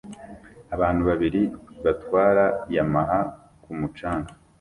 [0.75, 1.41] Abantu babiri
[1.83, 3.19] batwara Yamaha
[3.63, 4.31] ku mucanga